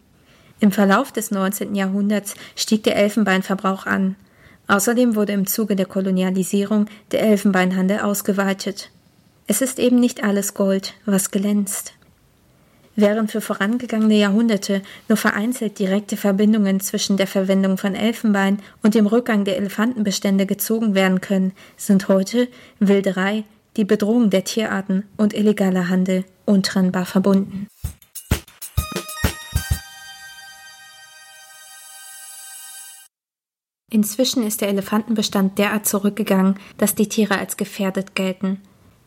Im 0.61 0.71
Verlauf 0.71 1.11
des 1.11 1.31
19. 1.31 1.75
Jahrhunderts 1.75 2.35
stieg 2.55 2.85
der 2.85 2.97
Elfenbeinverbrauch 2.97 3.85
an. 3.85 4.17
Außerdem 4.69 5.17
wurde 5.17 5.33
im 5.33 5.47
Zuge 5.47 5.75
der 5.75 5.87
Kolonialisierung 5.87 6.87
der 7.11 7.23
Elfenbeinhandel 7.23 7.99
ausgeweitet. 8.01 8.91
Es 9.49 9.61
ist 9.61 9.79
eben 9.79 9.99
nicht 9.99 10.23
alles 10.23 10.55
Gold, 10.55 10.95
was 11.05 11.33
glänzt. 11.33 11.95
Während 12.95 13.33
für 13.33 13.41
vorangegangene 13.41 14.19
Jahrhunderte 14.19 14.83
nur 15.09 15.17
vereinzelt 15.17 15.79
direkte 15.79 16.17
Verbindungen 16.17 16.79
zwischen 16.79 17.17
der 17.17 17.27
Verwendung 17.27 17.79
von 17.79 17.95
Elfenbein 17.95 18.61
und 18.83 18.95
dem 18.95 19.07
Rückgang 19.07 19.45
der 19.45 19.57
Elefantenbestände 19.57 20.47
gezogen 20.47 20.95
werden 20.95 21.21
können, 21.21 21.53
sind 21.77 22.09
heute 22.09 22.49
Wilderei, 22.79 23.45
die 23.77 23.85
Bedrohung 23.85 24.31
der 24.31 24.45
Tierarten 24.45 25.05
und 25.17 25.35
illegaler 25.35 25.89
Handel 25.89 26.25
untrennbar 26.45 27.07
verbunden. 27.07 27.69
Inzwischen 33.91 34.43
ist 34.43 34.63
der 34.63 34.69
Elefantenbestand 34.69 35.59
derart 35.59 35.87
zurückgegangen, 35.87 36.59
dass 36.79 36.95
die 36.95 37.09
Tiere 37.09 37.39
als 37.39 37.59
gefährdet 37.59 38.15
gelten. 38.15 38.61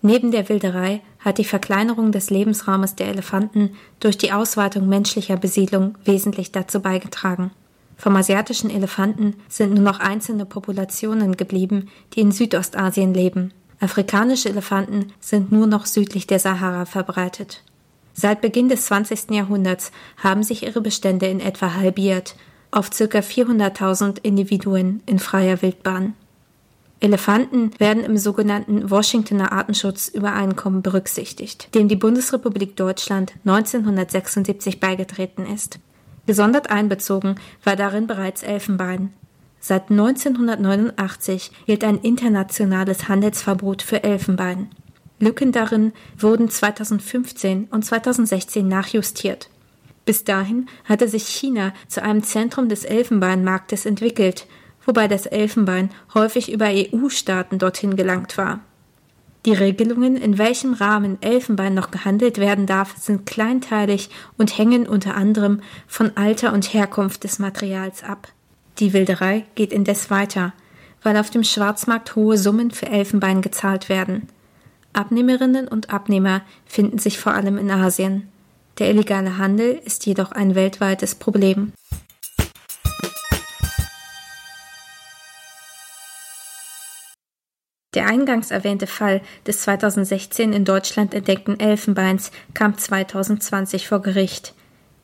Neben 0.04 0.30
der 0.30 0.48
Wilderei 0.48 1.02
hat 1.18 1.40
die 1.40 1.44
Verkleinerung 1.44 2.12
des 2.12 2.30
Lebensraumes 2.30 2.94
der 2.94 3.08
Elefanten 3.08 3.72
durch 4.00 4.16
die 4.20 4.32
Ausweitung 4.32 4.88
menschlicher 4.88 5.38
Besiedlung 5.38 5.98
wesentlich 6.06 6.52
dazu 6.52 6.82
beigetragen. 6.82 7.50
Vom 7.98 8.16
asiatischen 8.16 8.70
Elefanten 8.70 9.36
sind 9.50 9.74
nur 9.74 9.84
noch 9.84 10.00
einzelne 10.00 10.46
Populationen 10.46 11.36
geblieben, 11.36 11.90
die 12.14 12.20
in 12.20 12.32
Südostasien 12.32 13.16
leben. 13.16 13.52
Afrikanische 13.80 14.50
Elefanten 14.50 15.14
sind 15.20 15.52
nur 15.52 15.68
noch 15.68 15.86
südlich 15.86 16.28
der 16.28 16.40
Sahara 16.40 16.86
verbreitet. 16.86 17.64
Seit 18.14 18.42
Beginn 18.42 18.70
des 18.70 18.86
20. 18.86 19.32
Jahrhunderts 19.32 19.92
haben 20.18 20.44
sich 20.44 20.64
ihre 20.64 20.82
Bestände 20.82 21.28
in 21.28 21.42
etwa 21.42 21.74
halbiert, 21.74 22.36
auf 22.72 22.90
ca. 22.90 23.20
400.000 23.20 24.20
Individuen 24.24 25.04
in 25.06 25.20
freier 25.20 25.62
Wildbahn. 25.62 26.14
Elefanten 27.02 27.72
werden 27.78 28.04
im 28.04 28.18
sogenannten 28.18 28.90
Washingtoner 28.90 29.52
Artenschutzübereinkommen 29.52 30.82
berücksichtigt, 30.82 31.76
dem 31.76 31.90
die 31.90 31.98
Bundesrepublik 31.98 32.78
Deutschland 32.78 33.34
1976 33.46 34.80
beigetreten 34.80 35.46
ist. 35.46 35.80
Gesondert 36.26 36.72
einbezogen 36.72 37.36
war 37.64 37.76
darin 37.76 38.08
bereits 38.08 38.44
Elfenbein, 38.44 39.14
Seit 39.68 39.90
1989 39.90 41.50
gilt 41.66 41.84
ein 41.84 41.98
internationales 41.98 43.08
Handelsverbot 43.08 43.82
für 43.82 44.04
Elfenbein. 44.04 44.70
Lücken 45.20 45.52
darin 45.52 45.92
wurden 46.20 46.52
2015 46.52 47.70
und 47.72 47.84
2016 47.84 48.68
nachjustiert. 48.68 49.50
Bis 50.06 50.24
dahin 50.24 50.68
hatte 50.84 51.08
sich 51.08 51.26
China 51.26 51.74
zu 51.88 52.04
einem 52.04 52.22
Zentrum 52.22 52.70
des 52.70 52.86
Elfenbeinmarktes 52.86 53.88
entwickelt, 53.88 54.46
wobei 54.86 55.08
das 55.08 55.26
Elfenbein 55.26 55.90
häufig 56.14 56.52
über 56.52 56.68
EU-Staaten 56.68 57.58
dorthin 57.58 57.96
gelangt 57.96 58.38
war. 58.38 58.60
Die 59.48 59.54
Regelungen, 59.54 60.16
in 60.16 60.38
welchem 60.38 60.76
Rahmen 60.76 61.20
Elfenbein 61.24 61.74
noch 61.74 61.90
gehandelt 61.90 62.38
werden 62.38 62.68
darf, 62.68 62.96
sind 62.98 63.26
kleinteilig 63.26 64.12
und 64.38 64.60
hängen 64.60 64.88
unter 64.88 65.16
anderem 65.16 65.62
von 65.88 66.12
Alter 66.14 66.54
und 66.54 66.72
Herkunft 66.72 67.24
des 67.24 67.40
Materials 67.40 68.04
ab. 68.04 68.28
Die 68.80 68.92
Wilderei 68.92 69.46
geht 69.56 69.72
indes 69.72 70.10
weiter, 70.10 70.54
weil 71.02 71.16
auf 71.18 71.30
dem 71.30 71.44
Schwarzmarkt 71.44 72.16
hohe 72.16 72.38
Summen 72.38 72.72
für 72.72 72.88
Elfenbein 72.88 73.42
gezahlt 73.42 73.88
werden. 73.88 74.28
Abnehmerinnen 74.92 75.68
und 75.68 75.92
Abnehmer 75.92 76.42
finden 76.66 77.00
sich 77.00 77.18
vor 77.18 77.34
allem 77.34 77.58
in 77.58 77.72
Asien. 77.72 78.30
Der 78.80 78.90
illegale 78.90 79.38
Handel 79.38 79.80
ist 79.86 80.06
jedoch 80.06 80.34
ein 80.34 80.56
weltweites 80.56 81.16
Problem. 81.16 81.72
Der 87.94 88.08
eingangs 88.08 88.52
erwähnte 88.52 88.88
Fall 88.88 89.22
des 89.48 89.62
2016 89.62 90.52
in 90.52 90.66
Deutschland 90.66 91.14
entdeckten 91.14 91.62
Elfenbeins 91.62 92.32
kam 92.54 92.78
2020 92.78 93.88
vor 93.88 94.02
Gericht. 94.02 94.54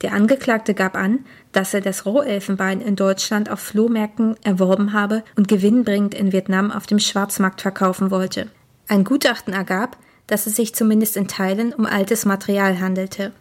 Der 0.02 0.14
Angeklagte 0.14 0.74
gab 0.74 0.96
an, 0.96 1.26
dass 1.52 1.74
er 1.74 1.82
das 1.82 2.06
Rohelfenbein 2.06 2.82
in 2.82 2.96
Deutschland 2.96 3.50
auf 3.50 3.60
Flohmärkten 3.60 4.36
erworben 4.44 4.94
habe 4.94 5.24
und 5.36 5.48
gewinnbringend 5.48 6.14
in 6.14 6.32
Vietnam 6.32 6.72
auf 6.72 6.88
dem 6.88 7.00
Schwarzmarkt 7.00 7.62
verkaufen 7.62 8.12
wollte. 8.12 8.48
Ein 8.88 9.04
Gutachten 9.04 9.54
ergab, 9.54 9.98
dass 10.28 10.48
es 10.48 10.56
sich 10.56 10.74
zumindest 10.76 11.18
in 11.18 11.28
Teilen 11.28 11.74
um 11.74 11.86
altes 11.86 12.26
Material 12.26 12.80
handelte. 12.80 13.34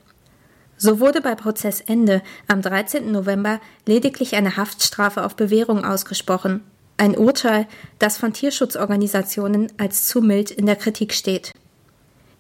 So 0.77 0.99
wurde 0.99 1.21
bei 1.21 1.35
Prozessende 1.35 2.23
am 2.49 2.63
13. 2.63 3.13
November 3.13 3.61
lediglich 3.87 4.35
eine 4.35 4.57
Haftstrafe 4.57 5.25
auf 5.25 5.37
Bewährung 5.37 5.85
ausgesprochen, 5.85 6.63
ein 6.97 7.17
Urteil, 7.17 7.67
das 7.99 8.19
von 8.19 8.33
Tierschutzorganisationen 8.33 9.73
als 9.79 10.07
zu 10.07 10.21
mild 10.21 10.51
in 10.51 10.67
der 10.67 10.77
Kritik 10.77 11.15
steht. 11.15 11.53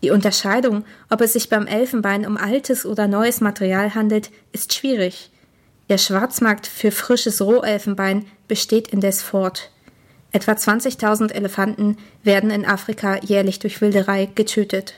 Die 0.02 0.10
Unterscheidung, 0.10 0.84
ob 1.10 1.20
es 1.20 1.34
sich 1.34 1.48
beim 1.48 1.66
Elfenbein 1.66 2.26
um 2.26 2.36
altes 2.36 2.86
oder 2.86 3.06
neues 3.06 3.40
Material 3.40 3.94
handelt, 3.94 4.30
ist 4.52 4.74
schwierig. 4.74 5.29
Der 5.90 5.98
Schwarzmarkt 5.98 6.68
für 6.68 6.92
frisches 6.92 7.42
Rohelfenbein 7.42 8.24
besteht 8.46 8.88
indes 8.88 9.22
fort. 9.22 9.72
Etwa 10.30 10.52
20.000 10.52 11.32
Elefanten 11.32 11.98
werden 12.22 12.50
in 12.50 12.64
Afrika 12.64 13.18
jährlich 13.22 13.58
durch 13.58 13.80
Wilderei 13.80 14.26
getötet. 14.32 14.94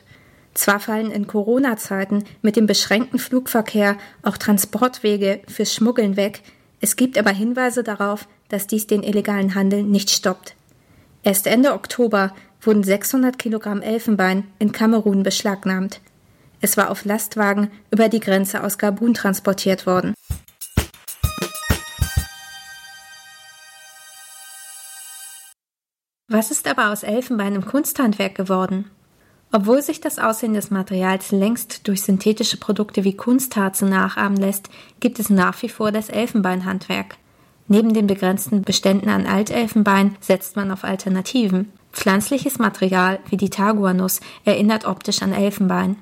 Zwar 0.52 0.81
fallen 0.81 1.11
in 1.11 1.26
Corona-Zeiten 1.26 2.24
mit 2.42 2.57
dem 2.57 2.66
beschränkten 2.66 3.18
Flugverkehr 3.18 3.96
auch 4.22 4.37
Transportwege 4.37 5.40
fürs 5.48 5.72
Schmuggeln 5.72 6.16
weg, 6.18 6.42
es 6.83 6.96
gibt 6.96 7.16
aber 7.16 7.31
Hinweise 7.31 7.83
darauf, 7.83 8.28
dass 8.50 8.66
dies 8.66 8.87
den 8.87 9.02
illegalen 9.02 9.55
Handel 9.55 9.85
nicht 9.85 10.11
stoppt. 10.11 10.57
Erst 11.22 11.46
Ende 11.46 11.72
Oktober 11.72 12.35
wurden 12.61 12.83
600 12.83 13.38
Kilogramm 13.38 13.81
Elfenbein 13.81 14.44
in 14.59 14.72
Kamerun 14.72 15.22
beschlagnahmt. 15.22 16.00
Es 16.61 16.76
war 16.76 16.90
auf 16.90 17.05
Lastwagen 17.05 17.70
über 17.90 18.09
die 18.09 18.20
Grenze 18.20 18.62
aus 18.62 18.78
Gabun 18.78 19.14
transportiert 19.14 19.87
worden. 19.87 20.14
Was 26.33 26.51
ist 26.51 26.66
aber 26.66 26.90
aus 26.90 27.03
Elfenbein 27.03 27.55
im 27.55 27.66
Kunsthandwerk 27.66 28.35
geworden? 28.35 28.90
Obwohl 29.53 29.83
sich 29.83 30.01
das 30.01 30.18
Aussehen 30.18 30.55
des 30.55 30.71
Materials 30.71 31.31
längst 31.31 31.87
durch 31.87 32.01
synthetische 32.01 32.57
Produkte 32.57 33.05
wie 33.05 33.14
Kunstharze 33.14 33.85
nachahmen 33.85 34.38
lässt, 34.38 34.71
gibt 34.99 35.18
es 35.18 35.29
nach 35.29 35.61
wie 35.61 35.68
vor 35.68 35.92
das 35.92 36.09
Elfenbeinhandwerk. 36.09 37.18
Neben 37.68 37.92
den 37.92 38.07
begrenzten 38.07 38.62
Beständen 38.62 39.11
an 39.11 39.27
Altelfenbein 39.27 40.16
setzt 40.21 40.57
man 40.57 40.71
auf 40.71 40.85
Alternativen. 40.85 41.71
Pflanzliches 41.92 42.59
Material 42.59 43.18
wie 43.29 43.37
die 43.37 43.51
Taguanuss 43.51 44.21
erinnert 44.47 44.87
optisch 44.87 45.21
an 45.21 45.35
Elfenbein. 45.35 45.97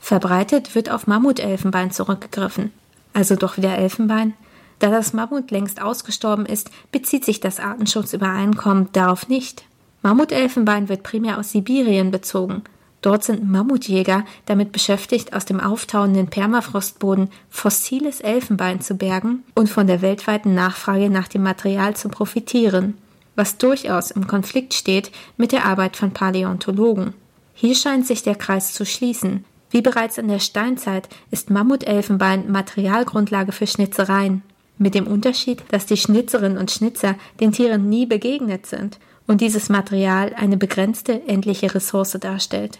Verbreitet 0.00 0.74
wird 0.74 0.90
auf 0.90 1.06
Mammutelfenbein 1.06 1.92
zurückgegriffen. 1.92 2.72
Also 3.12 3.36
doch 3.36 3.56
wieder 3.56 3.78
Elfenbein? 3.78 4.34
Da 4.80 4.90
das 4.90 5.12
Mammut 5.12 5.52
längst 5.52 5.80
ausgestorben 5.80 6.44
ist, 6.44 6.72
bezieht 6.90 7.24
sich 7.24 7.38
das 7.38 7.60
Artenschutzübereinkommen 7.60 8.88
darauf 8.92 9.28
nicht. 9.28 9.64
Mammutelfenbein 10.06 10.88
wird 10.88 11.02
primär 11.02 11.36
aus 11.36 11.50
Sibirien 11.50 12.12
bezogen. 12.12 12.62
Dort 13.02 13.24
sind 13.24 13.50
Mammutjäger 13.50 14.24
damit 14.44 14.70
beschäftigt, 14.70 15.32
aus 15.32 15.46
dem 15.46 15.58
auftauenden 15.58 16.28
Permafrostboden 16.28 17.28
fossiles 17.50 18.20
Elfenbein 18.20 18.80
zu 18.80 18.94
bergen 18.94 19.42
und 19.56 19.68
von 19.68 19.88
der 19.88 20.02
weltweiten 20.02 20.54
Nachfrage 20.54 21.10
nach 21.10 21.26
dem 21.26 21.42
Material 21.42 21.96
zu 21.96 22.08
profitieren 22.08 22.94
was 23.34 23.58
durchaus 23.58 24.10
im 24.10 24.26
Konflikt 24.26 24.74
steht 24.74 25.12
mit 25.36 25.52
der 25.52 25.66
Arbeit 25.66 25.96
von 25.96 26.12
Paläontologen. 26.12 27.12
Hier 27.52 27.74
scheint 27.74 28.06
sich 28.06 28.22
der 28.22 28.34
Kreis 28.34 28.72
zu 28.72 28.86
schließen. 28.86 29.44
Wie 29.70 29.82
bereits 29.82 30.16
in 30.16 30.28
der 30.28 30.38
Steinzeit 30.38 31.08
ist 31.30 31.50
Mammutelfenbein 31.50 32.50
Materialgrundlage 32.50 33.52
für 33.52 33.66
Schnitzereien. 33.66 34.42
Mit 34.78 34.94
dem 34.94 35.06
Unterschied, 35.06 35.62
dass 35.68 35.84
die 35.84 35.96
Schnitzerinnen 35.96 36.58
und 36.58 36.70
Schnitzer 36.70 37.16
den 37.40 37.52
Tieren 37.52 37.88
nie 37.88 38.06
begegnet 38.06 38.66
sind 38.66 38.98
und 39.26 39.40
dieses 39.40 39.68
Material 39.68 40.34
eine 40.34 40.56
begrenzte 40.56 41.26
endliche 41.26 41.74
Ressource 41.74 42.16
darstellt. 42.20 42.78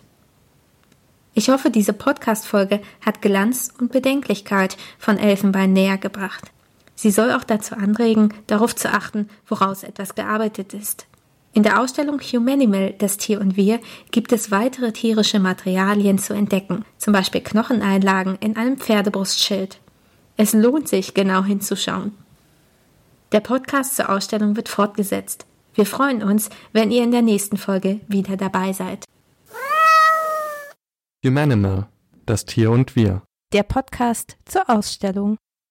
Ich 1.35 1.51
hoffe, 1.51 1.71
diese 1.71 1.93
Podcast-Folge 1.93 2.81
hat 3.05 3.21
Glanz 3.21 3.73
und 3.79 3.93
Bedenklichkeit 3.93 4.77
von 4.99 5.19
Elfenbein 5.19 5.73
näher 5.73 5.99
gebracht. 5.99 6.51
Sie 6.95 7.11
soll 7.11 7.31
auch 7.31 7.45
dazu 7.45 7.75
anregen, 7.75 8.33
darauf 8.47 8.75
zu 8.75 8.91
achten, 8.91 9.29
woraus 9.47 9.83
etwas 9.83 10.15
gearbeitet 10.15 10.73
ist. 10.73 11.07
In 11.53 11.63
der 11.63 11.81
Ausstellung 11.81 12.21
Humanimal, 12.21 12.95
das 12.99 13.19
Tier 13.19 13.41
und 13.41 13.57
wir, 13.57 13.81
gibt 14.11 14.33
es 14.33 14.51
weitere 14.51 14.93
tierische 14.93 15.39
Materialien 15.39 16.19
zu 16.19 16.33
entdecken, 16.33 16.85
zum 16.97 17.13
Beispiel 17.13 17.43
Knocheneinlagen 17.43 18.37
in 18.41 18.57
einem 18.57 18.79
Pferdebrustschild. 18.79 19.79
Es 20.39 20.53
lohnt 20.53 20.89
sich, 20.89 21.15
genau 21.15 21.45
hinzuschauen. 21.45 22.13
Der 23.33 23.41
Podcast 23.41 23.97
zur 23.97 24.11
Ausstellung 24.11 24.57
wird 24.57 24.69
fortgesetzt. 24.69 25.47
Wir 25.77 25.85
freuen 25.85 26.23
uns, 26.23 26.49
wenn 26.73 26.91
ihr 26.91 27.05
in 27.05 27.11
der 27.11 27.21
nächsten 27.21 27.59
Folge 27.59 28.01
wieder 28.09 28.39
dabei 28.39 28.73
seid. 28.73 29.05
Humanimal, 31.23 31.89
das 32.25 32.47
Tier 32.47 32.71
und 32.71 32.97
wir. 32.97 33.23
Der 33.53 33.63
Podcast 33.63 34.39
zur 34.47 34.71
Ausstellung. 34.71 35.37